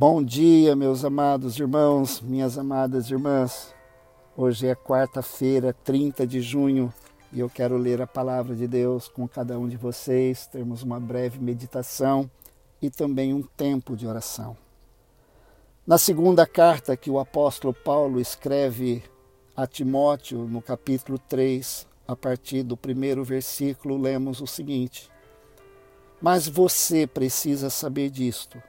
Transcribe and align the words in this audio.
Bom 0.00 0.24
dia, 0.24 0.74
meus 0.74 1.04
amados 1.04 1.58
irmãos, 1.58 2.22
minhas 2.22 2.56
amadas 2.56 3.10
irmãs. 3.10 3.74
Hoje 4.34 4.66
é 4.66 4.74
quarta-feira, 4.74 5.74
30 5.84 6.26
de 6.26 6.40
junho, 6.40 6.90
e 7.30 7.38
eu 7.38 7.50
quero 7.50 7.76
ler 7.76 8.00
a 8.00 8.06
palavra 8.06 8.56
de 8.56 8.66
Deus 8.66 9.08
com 9.08 9.28
cada 9.28 9.58
um 9.58 9.68
de 9.68 9.76
vocês, 9.76 10.46
termos 10.46 10.82
uma 10.82 10.98
breve 10.98 11.38
meditação 11.38 12.30
e 12.80 12.88
também 12.88 13.34
um 13.34 13.42
tempo 13.42 13.94
de 13.94 14.06
oração. 14.06 14.56
Na 15.86 15.98
segunda 15.98 16.46
carta 16.46 16.96
que 16.96 17.10
o 17.10 17.18
apóstolo 17.18 17.74
Paulo 17.74 18.18
escreve 18.18 19.02
a 19.54 19.66
Timóteo, 19.66 20.46
no 20.46 20.62
capítulo 20.62 21.18
3, 21.18 21.86
a 22.08 22.16
partir 22.16 22.62
do 22.62 22.74
primeiro 22.74 23.22
versículo, 23.22 23.98
lemos 23.98 24.40
o 24.40 24.46
seguinte: 24.46 25.10
Mas 26.22 26.48
você 26.48 27.06
precisa 27.06 27.68
saber 27.68 28.08
disto 28.08 28.62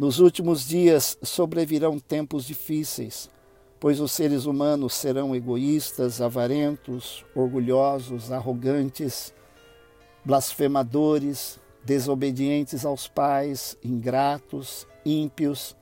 nos 0.00 0.18
últimos 0.18 0.66
dias 0.66 1.18
sobrevirão 1.22 1.98
tempos 1.98 2.46
difíceis, 2.46 3.28
pois 3.78 4.00
os 4.00 4.12
seres 4.12 4.46
humanos 4.46 4.94
serão 4.94 5.36
egoístas, 5.36 6.22
avarentos, 6.22 7.22
orgulhosos, 7.34 8.32
arrogantes, 8.32 9.34
blasfemadores, 10.24 11.60
desobedientes 11.84 12.86
aos 12.86 13.08
pais, 13.08 13.76
ingratos, 13.84 14.86
ímpios, 15.04 15.76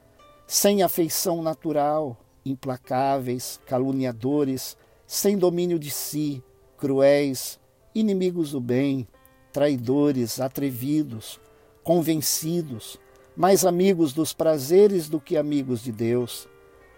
sem 0.48 0.82
afeição 0.82 1.40
natural, 1.40 2.16
implacáveis, 2.44 3.60
caluniadores, 3.66 4.76
sem 5.06 5.38
domínio 5.38 5.78
de 5.78 5.92
si, 5.92 6.42
cruéis, 6.76 7.60
inimigos 7.94 8.50
do 8.50 8.60
bem, 8.60 9.06
traidores, 9.52 10.40
atrevidos, 10.40 11.38
convencidos, 11.84 12.98
mais 13.38 13.64
amigos 13.64 14.12
dos 14.12 14.32
prazeres 14.32 15.08
do 15.08 15.20
que 15.20 15.36
amigos 15.36 15.80
de 15.80 15.92
Deus, 15.92 16.48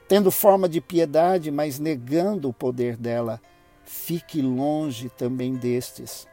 tendo 0.08 0.30
forma 0.30 0.70
de 0.70 0.80
piedade, 0.80 1.50
mas 1.50 1.78
negando 1.78 2.48
o 2.48 2.52
poder 2.52 2.96
dela. 2.96 3.38
Fique 3.84 4.40
longe 4.40 5.10
também 5.10 5.54
destes. 5.54 6.26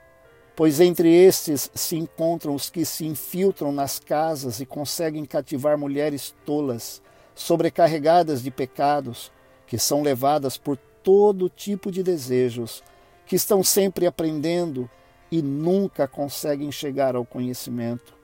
Pois 0.56 0.80
entre 0.80 1.14
estes 1.14 1.70
se 1.76 1.98
encontram 1.98 2.56
os 2.56 2.70
que 2.70 2.86
se 2.86 3.06
infiltram 3.06 3.74
nas 3.74 4.00
casas 4.00 4.62
e 4.62 4.66
conseguem 4.66 5.26
cativar 5.26 5.78
mulheres 5.78 6.34
tolas, 6.46 7.02
sobrecarregadas 7.36 8.42
de 8.42 8.50
pecados, 8.50 9.30
que 9.68 9.78
são 9.78 10.02
levadas 10.02 10.58
por 10.58 10.78
todo 11.04 11.50
tipo 11.50 11.92
de 11.92 12.02
desejos, 12.02 12.82
que 13.26 13.36
estão 13.36 13.62
sempre 13.62 14.08
aprendendo 14.08 14.90
e 15.30 15.42
nunca 15.42 16.08
conseguem 16.08 16.72
chegar 16.72 17.14
ao 17.14 17.26
conhecimento. 17.26 18.17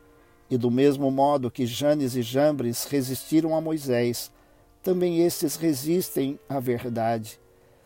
E 0.53 0.57
do 0.57 0.69
mesmo 0.69 1.09
modo 1.09 1.49
que 1.49 1.65
Janes 1.65 2.15
e 2.15 2.21
Jambres 2.21 2.85
resistiram 2.85 3.55
a 3.55 3.59
Moisés, 3.59 4.31
também 4.83 5.25
estes 5.25 5.55
resistem 5.55 6.39
à 6.47 6.59
verdade. 6.59 7.39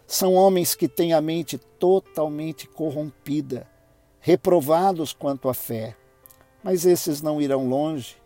São 0.06 0.34
homens 0.34 0.76
que 0.76 0.86
têm 0.86 1.14
a 1.14 1.22
mente 1.22 1.58
totalmente 1.58 2.68
corrompida, 2.68 3.66
reprovados 4.20 5.14
quanto 5.14 5.48
à 5.48 5.54
fé. 5.54 5.96
Mas 6.62 6.86
esses 6.86 7.22
não 7.22 7.42
irão 7.42 7.70
longe, 7.70 8.18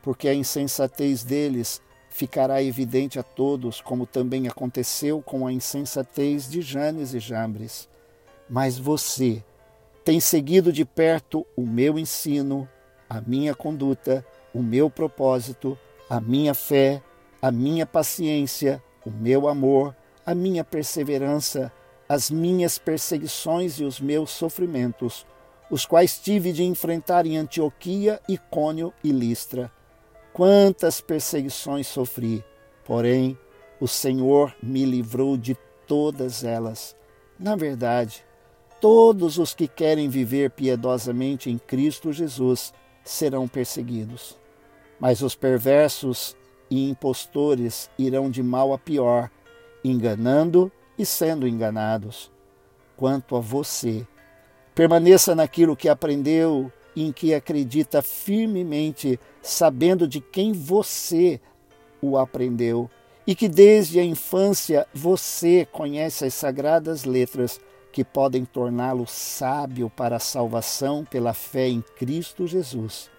porque 0.00 0.28
a 0.28 0.34
insensatez 0.34 1.24
deles 1.24 1.82
ficará 2.08 2.62
evidente 2.62 3.18
a 3.18 3.24
todos, 3.24 3.80
como 3.80 4.06
também 4.06 4.46
aconteceu 4.46 5.20
com 5.20 5.44
a 5.44 5.52
insensatez 5.52 6.48
de 6.48 6.62
Janes 6.62 7.14
e 7.14 7.18
Jambres. 7.18 7.88
Mas 8.48 8.78
você 8.78 9.42
tem 10.04 10.20
seguido 10.20 10.72
de 10.72 10.84
perto 10.84 11.44
o 11.56 11.66
meu 11.66 11.98
ensino, 11.98 12.68
a 13.08 13.20
minha 13.20 13.54
conduta, 13.54 14.24
o 14.52 14.62
meu 14.62 14.90
propósito, 14.90 15.78
a 16.08 16.20
minha 16.20 16.54
fé, 16.54 17.02
a 17.40 17.50
minha 17.50 17.86
paciência, 17.86 18.82
o 19.04 19.10
meu 19.10 19.48
amor, 19.48 19.94
a 20.26 20.34
minha 20.34 20.64
perseverança, 20.64 21.72
as 22.08 22.30
minhas 22.30 22.78
perseguições 22.78 23.78
e 23.78 23.84
os 23.84 24.00
meus 24.00 24.30
sofrimentos, 24.30 25.26
os 25.70 25.86
quais 25.86 26.18
tive 26.18 26.52
de 26.52 26.64
enfrentar 26.64 27.26
em 27.26 27.36
Antioquia, 27.36 28.20
Icônio 28.28 28.92
e 29.04 29.12
Listra. 29.12 29.70
Quantas 30.32 31.00
perseguições 31.00 31.86
sofri, 31.86 32.44
porém 32.84 33.38
o 33.80 33.86
Senhor 33.86 34.54
me 34.62 34.84
livrou 34.84 35.36
de 35.36 35.56
todas 35.86 36.44
elas. 36.44 36.96
Na 37.38 37.54
verdade, 37.54 38.24
todos 38.80 39.38
os 39.38 39.54
que 39.54 39.68
querem 39.68 40.08
viver 40.08 40.50
piedosamente 40.50 41.50
em 41.50 41.58
Cristo 41.58 42.12
Jesus 42.12 42.72
serão 43.08 43.48
perseguidos. 43.48 44.38
Mas 45.00 45.22
os 45.22 45.34
perversos 45.34 46.36
e 46.70 46.90
impostores 46.90 47.88
irão 47.98 48.30
de 48.30 48.42
mal 48.42 48.72
a 48.72 48.78
pior, 48.78 49.30
enganando 49.82 50.70
e 50.98 51.06
sendo 51.06 51.48
enganados. 51.48 52.30
Quanto 52.96 53.34
a 53.34 53.40
você, 53.40 54.06
permaneça 54.74 55.34
naquilo 55.34 55.76
que 55.76 55.88
aprendeu 55.88 56.70
e 56.94 57.06
em 57.06 57.12
que 57.12 57.32
acredita 57.32 58.02
firmemente, 58.02 59.18
sabendo 59.40 60.06
de 60.06 60.20
quem 60.20 60.52
você 60.52 61.40
o 62.02 62.18
aprendeu 62.18 62.90
e 63.26 63.34
que 63.34 63.48
desde 63.48 63.98
a 63.98 64.04
infância 64.04 64.86
você 64.92 65.66
conhece 65.72 66.26
as 66.26 66.34
sagradas 66.34 67.04
letras 67.04 67.60
que 67.92 68.04
podem 68.04 68.44
torná-lo 68.44 69.06
sábio 69.06 69.90
para 69.90 70.16
a 70.16 70.20
salvação 70.20 71.04
pela 71.04 71.32
fé 71.32 71.68
em 71.68 71.82
Cristo 71.96 72.46
Jesus. 72.46 73.10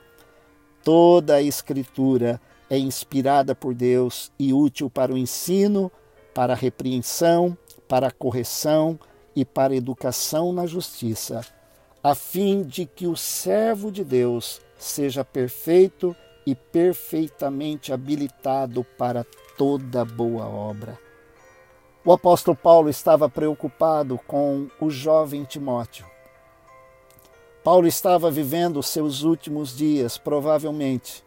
Toda 0.84 1.36
a 1.36 1.42
Escritura 1.42 2.40
é 2.70 2.78
inspirada 2.78 3.56
por 3.56 3.74
Deus 3.74 4.32
e 4.40 4.54
útil 4.54 4.90
para 4.90 5.14
o 5.14 5.18
ensino, 5.18 5.92
para 6.34 6.54
a 6.54 6.56
repreensão, 6.56 7.58
para 7.88 8.08
a 8.08 8.12
correção 8.12 9.00
e 9.36 9.44
para 9.44 9.74
a 9.74 9.78
educação 9.78 10.54
na 10.54 10.66
justiça, 10.66 11.42
a 12.04 12.14
fim 12.16 12.64
de 12.64 12.86
que 12.86 13.08
o 13.08 13.16
servo 13.16 13.92
de 13.92 14.04
Deus 14.04 14.62
seja 14.78 15.26
perfeito 15.26 16.16
e 16.46 16.56
perfeitamente 16.56 17.92
habilitado 17.92 18.84
para 18.98 19.26
toda 19.58 20.06
boa 20.06 20.48
obra. 20.48 21.09
O 22.06 22.14
apóstolo 22.14 22.56
Paulo 22.56 22.90
estava 22.90 23.28
preocupado 23.28 24.18
com 24.26 24.68
o 24.80 24.90
jovem 24.90 25.44
Timóteo. 25.44 26.06
Paulo 27.62 27.88
estava 27.88 28.32
vivendo 28.32 28.82
seus 28.82 29.24
últimos 29.24 29.76
dias, 29.76 30.18
provavelmente. 30.18 31.24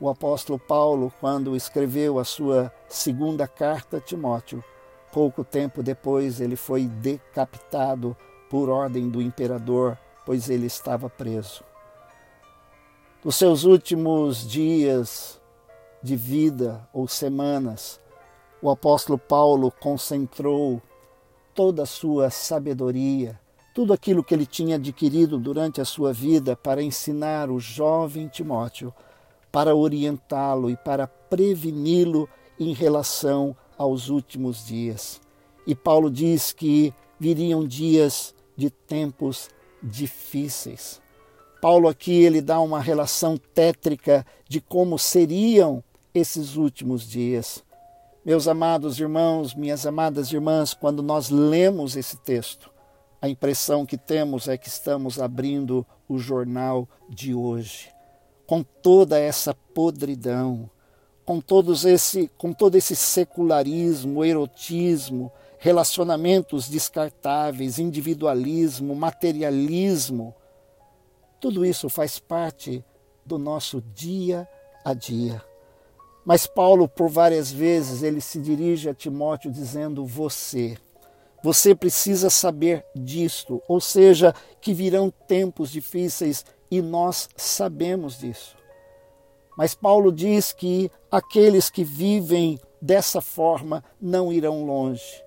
O 0.00 0.08
apóstolo 0.08 0.58
Paulo, 0.58 1.12
quando 1.20 1.54
escreveu 1.54 2.18
a 2.18 2.24
sua 2.24 2.72
segunda 2.88 3.46
carta 3.46 3.98
a 3.98 4.00
Timóteo, 4.00 4.64
pouco 5.12 5.44
tempo 5.44 5.80
depois 5.80 6.40
ele 6.40 6.56
foi 6.56 6.86
decapitado 6.86 8.16
por 8.50 8.68
ordem 8.68 9.08
do 9.08 9.22
imperador, 9.22 9.96
pois 10.26 10.50
ele 10.50 10.66
estava 10.66 11.08
preso. 11.08 11.62
Nos 13.24 13.36
seus 13.36 13.62
últimos 13.62 14.46
dias 14.46 15.40
de 16.02 16.16
vida 16.16 16.86
ou 16.92 17.06
semanas, 17.06 18.00
o 18.62 18.70
apóstolo 18.70 19.18
Paulo 19.18 19.70
concentrou 19.70 20.80
toda 21.54 21.82
a 21.82 21.86
sua 21.86 22.30
sabedoria, 22.30 23.38
tudo 23.74 23.92
aquilo 23.92 24.24
que 24.24 24.34
ele 24.34 24.46
tinha 24.46 24.76
adquirido 24.76 25.38
durante 25.38 25.80
a 25.80 25.84
sua 25.84 26.12
vida 26.12 26.56
para 26.56 26.82
ensinar 26.82 27.50
o 27.50 27.60
jovem 27.60 28.28
Timóteo, 28.28 28.92
para 29.52 29.74
orientá-lo 29.74 30.70
e 30.70 30.76
para 30.76 31.06
preveni-lo 31.06 32.28
em 32.58 32.72
relação 32.72 33.56
aos 33.76 34.08
últimos 34.08 34.66
dias. 34.66 35.20
E 35.66 35.74
Paulo 35.74 36.10
diz 36.10 36.52
que 36.52 36.92
viriam 37.18 37.66
dias 37.66 38.34
de 38.56 38.70
tempos 38.70 39.48
difíceis. 39.82 41.00
Paulo 41.60 41.88
aqui 41.88 42.12
ele 42.22 42.40
dá 42.40 42.60
uma 42.60 42.80
relação 42.80 43.36
tétrica 43.36 44.24
de 44.48 44.60
como 44.60 44.98
seriam 44.98 45.82
esses 46.14 46.56
últimos 46.56 47.08
dias. 47.08 47.64
Meus 48.26 48.48
amados 48.48 48.98
irmãos, 48.98 49.54
minhas 49.54 49.86
amadas 49.86 50.32
irmãs, 50.32 50.74
quando 50.74 51.00
nós 51.00 51.30
lemos 51.30 51.94
esse 51.94 52.16
texto, 52.16 52.72
a 53.22 53.28
impressão 53.28 53.86
que 53.86 53.96
temos 53.96 54.48
é 54.48 54.58
que 54.58 54.66
estamos 54.66 55.20
abrindo 55.20 55.86
o 56.08 56.18
jornal 56.18 56.88
de 57.08 57.32
hoje, 57.32 57.88
com 58.44 58.64
toda 58.64 59.16
essa 59.16 59.54
podridão, 59.54 60.68
com, 61.24 61.40
todos 61.40 61.84
esse, 61.84 62.28
com 62.36 62.52
todo 62.52 62.74
esse 62.74 62.96
secularismo, 62.96 64.24
erotismo, 64.24 65.30
relacionamentos 65.56 66.68
descartáveis, 66.68 67.78
individualismo, 67.78 68.92
materialismo. 68.96 70.34
Tudo 71.40 71.64
isso 71.64 71.88
faz 71.88 72.18
parte 72.18 72.84
do 73.24 73.38
nosso 73.38 73.80
dia 73.94 74.48
a 74.84 74.94
dia. 74.94 75.40
Mas 76.26 76.44
Paulo, 76.44 76.88
por 76.88 77.08
várias 77.08 77.52
vezes, 77.52 78.02
ele 78.02 78.20
se 78.20 78.40
dirige 78.40 78.88
a 78.88 78.94
Timóteo 78.94 79.48
dizendo: 79.48 80.04
Você, 80.04 80.76
você 81.40 81.72
precisa 81.72 82.28
saber 82.28 82.84
disto, 82.96 83.62
ou 83.68 83.80
seja, 83.80 84.34
que 84.60 84.74
virão 84.74 85.08
tempos 85.28 85.70
difíceis 85.70 86.44
e 86.68 86.82
nós 86.82 87.28
sabemos 87.36 88.18
disso. 88.18 88.56
Mas 89.56 89.72
Paulo 89.72 90.10
diz 90.10 90.52
que 90.52 90.90
aqueles 91.08 91.70
que 91.70 91.84
vivem 91.84 92.58
dessa 92.82 93.20
forma 93.20 93.84
não 94.00 94.32
irão 94.32 94.66
longe. 94.66 95.22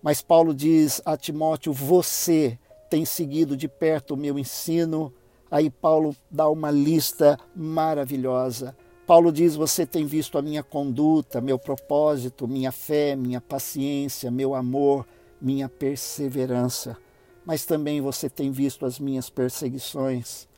Mas 0.00 0.22
Paulo 0.22 0.54
diz 0.54 1.02
a 1.04 1.16
Timóteo: 1.16 1.72
Você 1.72 2.56
tem 2.88 3.04
seguido 3.04 3.56
de 3.56 3.66
perto 3.66 4.14
o 4.14 4.16
meu 4.16 4.38
ensino. 4.38 5.12
Aí 5.50 5.68
Paulo 5.68 6.14
dá 6.30 6.48
uma 6.48 6.70
lista 6.70 7.36
maravilhosa. 7.54 8.76
Paulo 9.06 9.30
diz: 9.30 9.54
Você 9.54 9.84
tem 9.84 10.06
visto 10.06 10.38
a 10.38 10.42
minha 10.42 10.62
conduta, 10.62 11.40
meu 11.40 11.58
propósito, 11.58 12.48
minha 12.48 12.72
fé, 12.72 13.14
minha 13.14 13.40
paciência, 13.40 14.30
meu 14.30 14.54
amor, 14.54 15.06
minha 15.40 15.68
perseverança. 15.68 16.96
Mas 17.44 17.66
também 17.66 18.00
você 18.00 18.30
tem 18.30 18.50
visto 18.50 18.86
as 18.86 18.98
minhas 18.98 19.28
perseguições. 19.28 20.48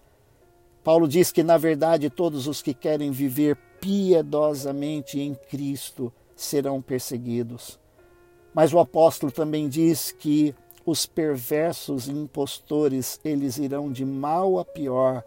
Paulo 0.85 1.09
diz 1.09 1.33
que, 1.33 1.43
na 1.43 1.59
verdade, 1.59 2.09
todos 2.09 2.47
os 2.47 2.63
que 2.63 2.73
querem 2.73 3.11
viver 3.11 3.57
piedosamente 3.81 5.19
em 5.19 5.35
Cristo 5.35 6.13
serão 6.37 6.81
perseguidos. 6.81 7.81
Mas 8.55 8.73
o 8.73 8.79
apóstolo 8.79 9.33
também 9.33 9.69
diz 9.69 10.13
que 10.13 10.55
os 10.85 11.05
perversos 11.05 12.07
e 12.07 12.13
impostores, 12.13 13.19
eles 13.25 13.59
irão 13.59 13.91
de 13.91 14.05
mal 14.05 14.61
a 14.61 14.65
pior, 14.65 15.25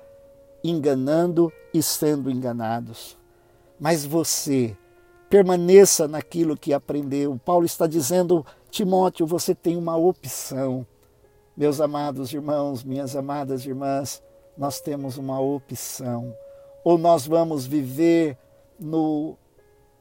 enganando 0.63 1.51
e 1.74 1.81
sendo 1.83 2.30
enganados. 2.30 3.18
Mas 3.80 4.06
você 4.06 4.75
permaneça 5.30 6.07
naquilo 6.07 6.57
que 6.57 6.74
aprendeu. 6.74 7.39
Paulo 7.45 7.66
está 7.66 7.86
dizendo, 7.86 8.45
Timóteo, 8.71 9.27
você 9.27 9.54
tem 9.54 9.77
uma 9.77 9.95
opção. 9.95 10.86
Meus 11.56 11.80
amados 11.80 12.33
irmãos, 12.33 12.83
minhas 12.83 13.16
amadas 13.16 13.66
irmãs, 13.66 14.24
nós 14.57 14.81
temos 14.81 15.18
uma 15.18 15.39
opção. 15.39 16.33
Ou 16.83 16.98
nós 16.98 17.27
vamos 17.27 17.66
viver 17.66 18.38
no 18.80 19.38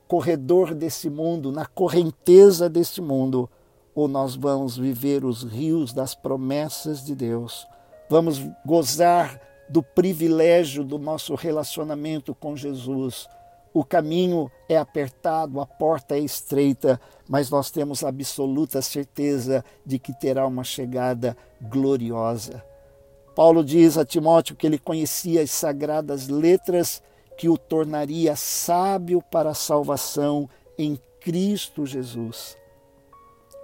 corredor 0.07 0.75
desse 0.75 1.11
mundo, 1.11 1.53
na 1.53 1.67
correnteza 1.67 2.69
desse 2.69 3.01
mundo, 3.01 3.51
ou 3.95 4.09
nós 4.09 4.35
vamos 4.35 4.77
viver 4.77 5.25
os 5.25 5.43
rios 5.43 5.93
das 5.93 6.15
promessas 6.15 7.05
de 7.05 7.15
Deus. 7.15 7.67
Vamos 8.09 8.41
gozar 8.65 9.39
do 9.69 9.83
privilégio 9.83 10.83
do 10.83 10.99
nosso 10.99 11.35
relacionamento 11.35 12.35
com 12.35 12.57
Jesus. 12.57 13.29
O 13.73 13.85
caminho 13.85 14.51
é 14.69 14.77
apertado, 14.77 15.61
a 15.61 15.67
porta 15.67 16.17
é 16.17 16.21
estreita, 16.21 17.01
mas 17.29 17.51
nós 17.51 17.71
temos 17.71 18.03
absoluta 18.03 18.81
certeza 18.81 19.65
de 19.85 19.99
que 19.99 20.13
terá 20.13 20.47
uma 20.47 20.65
chegada 20.65 21.37
gloriosa. 21.61 22.65
Paulo 23.35 23.63
diz 23.63 23.97
a 23.97 24.05
Timóteo 24.05 24.57
que 24.57 24.67
ele 24.67 24.79
conhecia 24.79 25.43
as 25.43 25.51
sagradas 25.51 26.29
letras 26.29 27.03
que 27.37 27.49
o 27.49 27.57
tornaria 27.57 28.35
sábio 28.35 29.23
para 29.23 29.51
a 29.51 29.55
salvação 29.55 30.49
em 30.77 30.99
Cristo 31.21 31.87
Jesus. 31.87 32.57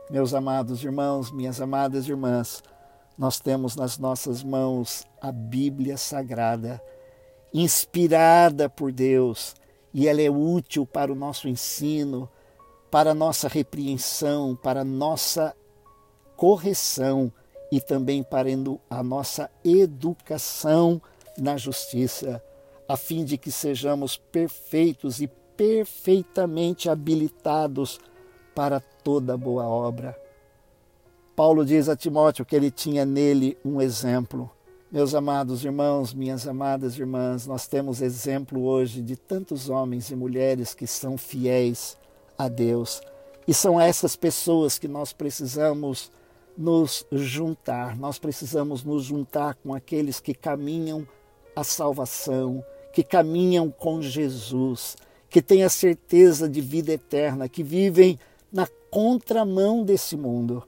Meus 0.08 0.32
amados 0.32 0.84
irmãos, 0.84 1.32
minhas 1.32 1.60
amadas 1.60 2.06
irmãs, 2.08 2.62
nós 3.16 3.38
temos 3.38 3.76
nas 3.76 3.98
nossas 3.98 4.42
mãos 4.42 5.04
a 5.20 5.30
Bíblia 5.30 5.96
Sagrada, 5.96 6.82
inspirada 7.52 8.68
por 8.68 8.90
Deus, 8.90 9.54
e 9.92 10.08
ela 10.08 10.20
é 10.20 10.30
útil 10.30 10.84
para 10.84 11.12
o 11.12 11.14
nosso 11.14 11.48
ensino, 11.48 12.28
para 12.90 13.12
a 13.12 13.14
nossa 13.14 13.48
repreensão, 13.48 14.56
para 14.56 14.80
a 14.80 14.84
nossa 14.84 15.54
correção 16.36 17.32
e 17.70 17.80
também 17.80 18.22
para 18.22 18.48
a 18.90 19.02
nossa 19.02 19.50
educação 19.64 21.00
na 21.38 21.56
justiça, 21.56 22.42
a 22.88 22.96
fim 22.96 23.24
de 23.24 23.38
que 23.38 23.50
sejamos 23.50 24.16
perfeitos 24.16 25.20
e 25.20 25.28
perfeitamente 25.56 26.90
habilitados 26.90 27.98
para 28.54 28.80
toda 28.80 29.36
boa 29.36 29.64
obra. 29.64 30.23
Paulo 31.36 31.64
diz 31.64 31.88
a 31.88 31.96
Timóteo 31.96 32.44
que 32.44 32.54
ele 32.54 32.70
tinha 32.70 33.04
nele 33.04 33.58
um 33.64 33.82
exemplo. 33.82 34.48
Meus 34.90 35.16
amados 35.16 35.64
irmãos, 35.64 36.14
minhas 36.14 36.46
amadas 36.46 36.96
irmãs, 36.96 37.44
nós 37.44 37.66
temos 37.66 38.00
exemplo 38.00 38.62
hoje 38.62 39.02
de 39.02 39.16
tantos 39.16 39.68
homens 39.68 40.10
e 40.10 40.14
mulheres 40.14 40.74
que 40.74 40.86
são 40.86 41.18
fiéis 41.18 41.98
a 42.38 42.46
Deus. 42.46 43.02
E 43.48 43.52
são 43.52 43.80
essas 43.80 44.14
pessoas 44.14 44.78
que 44.78 44.86
nós 44.86 45.12
precisamos 45.12 46.12
nos 46.56 47.04
juntar, 47.10 47.96
nós 47.96 48.16
precisamos 48.16 48.84
nos 48.84 49.02
juntar 49.02 49.56
com 49.56 49.74
aqueles 49.74 50.20
que 50.20 50.34
caminham 50.34 51.04
a 51.56 51.64
salvação, 51.64 52.64
que 52.92 53.02
caminham 53.02 53.72
com 53.72 54.00
Jesus, 54.00 54.96
que 55.28 55.42
têm 55.42 55.64
a 55.64 55.68
certeza 55.68 56.48
de 56.48 56.60
vida 56.60 56.92
eterna, 56.92 57.48
que 57.48 57.64
vivem 57.64 58.20
na 58.52 58.68
contramão 58.88 59.82
desse 59.82 60.16
mundo, 60.16 60.62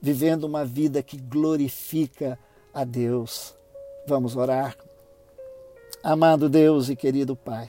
vivendo 0.00 0.44
uma 0.44 0.64
vida 0.64 1.02
que 1.02 1.16
glorifica 1.16 2.38
a 2.72 2.84
Deus. 2.84 3.54
Vamos 4.06 4.36
orar. 4.36 4.76
Amado 6.02 6.48
Deus 6.48 6.88
e 6.88 6.96
querido 6.96 7.36
Pai, 7.36 7.68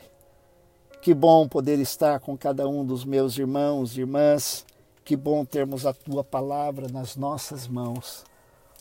que 1.01 1.13
bom 1.13 1.48
poder 1.48 1.80
estar 1.80 2.19
com 2.19 2.38
cada 2.38 2.68
um 2.68 2.86
dos 2.86 3.04
meus 3.04 3.38
irmãos 3.38 3.98
e 3.98 4.01
irmãs 4.01 4.66
que 5.04 5.16
bom 5.16 5.44
termos 5.44 5.86
a 5.86 5.94
tua 5.94 6.24
palavra 6.24 6.88
nas 6.88 7.16
nossas 7.16 7.68
mãos. 7.68 8.24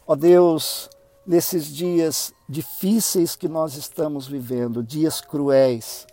Ó 0.06 0.14
Deus, 0.14 0.88
nesses 1.26 1.66
dias 1.66 2.32
difíceis 2.48 3.34
que 3.34 3.48
nós 3.48 3.74
estamos 3.74 4.28
vivendo, 4.28 4.82
dias 4.82 5.20
cruéis, 5.20 6.06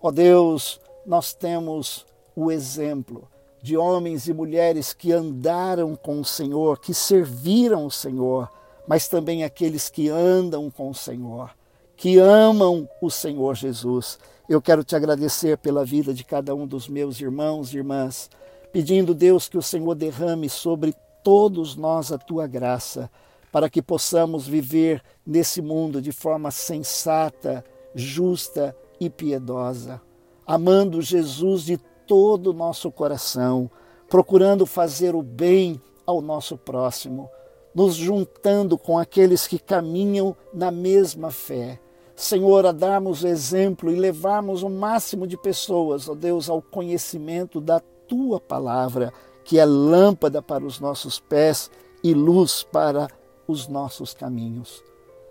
ó 0.00 0.10
Deus, 0.10 0.80
nós 1.04 1.34
temos 1.34 2.06
o 2.34 2.50
exemplo 2.50 3.28
de 3.62 3.76
homens 3.76 4.28
e 4.28 4.32
mulheres 4.32 4.92
que 4.92 5.12
andaram 5.12 5.96
com 5.96 6.20
o 6.20 6.24
Senhor, 6.24 6.78
que 6.78 6.94
serviram 6.94 7.86
o 7.86 7.90
Senhor, 7.90 8.48
mas 8.86 9.08
também 9.08 9.44
aqueles 9.44 9.88
que 9.88 10.08
andam 10.08 10.70
com 10.70 10.90
o 10.90 10.94
Senhor, 10.94 11.50
que 11.96 12.18
amam 12.18 12.88
o 13.02 13.10
Senhor 13.10 13.54
Jesus. 13.54 14.18
Eu 14.48 14.62
quero 14.62 14.82
te 14.82 14.96
agradecer 14.96 15.58
pela 15.58 15.84
vida 15.84 16.14
de 16.14 16.24
cada 16.24 16.54
um 16.54 16.66
dos 16.66 16.88
meus 16.88 17.20
irmãos 17.20 17.72
e 17.72 17.76
irmãs 17.76 18.30
pedindo, 18.72 19.14
Deus, 19.14 19.48
que 19.48 19.58
o 19.58 19.62
Senhor 19.62 19.94
derrame 19.94 20.48
sobre 20.48 20.94
todos 21.22 21.76
nós 21.76 22.12
a 22.12 22.18
tua 22.18 22.46
graça, 22.46 23.10
para 23.50 23.68
que 23.68 23.82
possamos 23.82 24.46
viver 24.46 25.02
nesse 25.26 25.60
mundo 25.60 26.00
de 26.00 26.12
forma 26.12 26.50
sensata, 26.50 27.64
justa 27.94 28.76
e 29.00 29.08
piedosa, 29.08 30.00
amando 30.46 31.00
Jesus 31.00 31.64
de 31.64 31.80
todo 32.08 32.48
o 32.48 32.54
nosso 32.54 32.90
coração, 32.90 33.70
procurando 34.08 34.64
fazer 34.64 35.14
o 35.14 35.22
bem 35.22 35.80
ao 36.06 36.22
nosso 36.22 36.56
próximo, 36.56 37.28
nos 37.74 37.94
juntando 37.94 38.78
com 38.78 38.98
aqueles 38.98 39.46
que 39.46 39.58
caminham 39.58 40.34
na 40.52 40.70
mesma 40.70 41.30
fé. 41.30 41.78
Senhor, 42.16 42.66
a 42.66 42.72
darmos 42.72 43.22
exemplo 43.22 43.92
e 43.92 43.94
levarmos 43.94 44.62
o 44.62 44.70
máximo 44.70 45.26
de 45.26 45.36
pessoas, 45.36 46.08
ó 46.08 46.14
Deus, 46.14 46.48
ao 46.48 46.60
conhecimento 46.60 47.60
da 47.60 47.78
tua 48.08 48.40
palavra, 48.40 49.12
que 49.44 49.58
é 49.58 49.64
lâmpada 49.64 50.42
para 50.42 50.64
os 50.64 50.80
nossos 50.80 51.20
pés 51.20 51.70
e 52.02 52.14
luz 52.14 52.62
para 52.62 53.08
os 53.46 53.68
nossos 53.68 54.14
caminhos. 54.14 54.82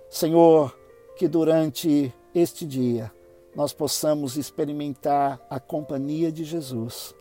Senhor, 0.09 0.73
que 1.17 1.27
durante 1.27 2.13
este 2.33 2.65
dia 2.65 3.11
nós 3.57 3.73
possamos 3.73 4.37
experimentar 4.37 5.41
a 5.49 5.59
companhia 5.59 6.31
de 6.31 6.43
Jesus. 6.43 7.15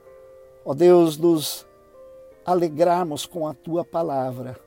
Ó 0.66 0.74
Deus, 0.74 1.16
nos 1.16 1.66
alegrarmos 2.44 3.24
com 3.24 3.48
a 3.48 3.54
tua 3.54 3.82
palavra, 3.82 4.60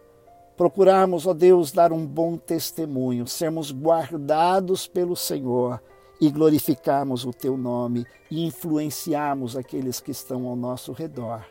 procurarmos, 0.57 1.27
ó 1.27 1.33
Deus, 1.33 1.71
dar 1.71 1.93
um 1.93 2.07
bom 2.07 2.37
testemunho, 2.37 3.27
sermos 3.27 3.71
guardados 3.71 4.87
pelo 4.87 5.15
Senhor 5.15 5.79
e 6.19 6.31
glorificarmos 6.31 7.23
o 7.23 7.31
teu 7.31 7.55
nome 7.55 8.03
e 8.31 8.47
influenciarmos 8.47 9.55
aqueles 9.55 9.99
que 9.99 10.09
estão 10.09 10.47
ao 10.47 10.55
nosso 10.55 10.91
redor. 10.91 11.45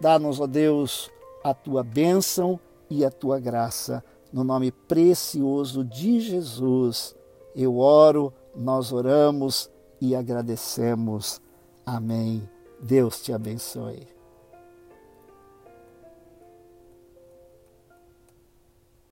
Dá-nos, 0.00 0.40
ó 0.40 0.48
Deus, 0.48 1.12
a 1.44 1.54
tua 1.54 1.84
bênção 1.84 2.58
e 2.90 3.04
a 3.04 3.10
tua 3.10 3.38
graça. 3.38 4.02
No 4.32 4.42
nome 4.42 4.72
precioso 4.72 5.84
de 5.84 6.18
Jesus, 6.18 7.14
eu 7.54 7.78
oro, 7.78 8.32
nós 8.54 8.92
oramos 8.92 9.70
e 10.00 10.14
agradecemos. 10.14 11.40
Amém. 11.84 12.48
Deus 12.80 13.20
te 13.22 13.32
abençoe. 13.32 14.19